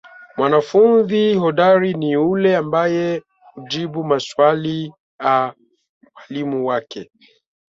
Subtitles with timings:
[0.37, 3.21] Mwanafundi hodari ni ule ambae
[3.53, 5.53] hujibu maswali a
[6.15, 7.09] mwalimu wake.